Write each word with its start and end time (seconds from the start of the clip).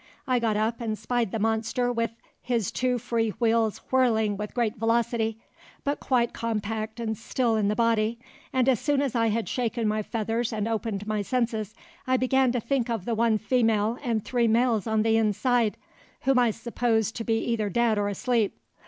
I 0.27 0.39
got 0.39 0.57
up 0.57 0.81
and 0.81 0.97
spied 0.97 1.31
the 1.31 1.37
monster 1.37 1.93
with 1.93 2.09
his 2.41 2.71
two 2.71 2.97
free 2.97 3.29
wheels 3.39 3.77
whirling 3.91 4.35
with 4.35 4.55
great 4.55 4.75
velocity, 4.77 5.37
but 5.83 5.99
quite 5.99 6.33
compact 6.33 6.99
and 6.99 7.15
still 7.15 7.55
in 7.55 7.67
the 7.67 7.75
body, 7.75 8.17
and 8.51 8.67
as 8.67 8.79
soon 8.79 9.03
as 9.03 9.13
I 9.13 9.27
had 9.27 9.47
shaken 9.47 9.87
my 9.87 10.01
feathers 10.01 10.51
and 10.51 10.67
opened 10.67 11.05
my 11.05 11.21
senses 11.21 11.75
I 12.07 12.17
began 12.17 12.51
to 12.53 12.59
think 12.59 12.89
of 12.89 13.05
the 13.05 13.13
one 13.13 13.37
female 13.37 13.99
and 14.03 14.25
three 14.25 14.47
males 14.47 14.87
in 14.87 15.03
the 15.03 15.17
inside, 15.17 15.77
whom 16.21 16.39
I 16.39 16.49
supposed 16.49 17.15
to 17.17 17.23
be 17.23 17.37
either 17.37 17.69
dead 17.69 17.99
or 17.99 18.07
asleep. 18.07 18.57